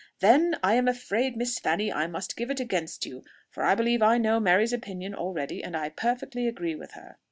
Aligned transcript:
"Then 0.19 0.55
I 0.63 0.73
am 0.73 0.87
afraid, 0.87 1.37
Miss 1.37 1.59
Fanny, 1.59 1.93
I 1.93 2.07
must 2.07 2.35
give 2.35 2.49
it 2.49 2.59
against 2.59 3.05
you; 3.05 3.23
for 3.51 3.63
I 3.63 3.75
believe 3.75 4.01
I 4.01 4.17
know 4.17 4.39
Mary's 4.39 4.73
opinion 4.73 5.13
already, 5.13 5.63
and 5.63 5.77
I 5.77 5.89
perfectly 5.89 6.47
agree 6.47 6.73
with 6.73 6.93
her." 6.93 7.17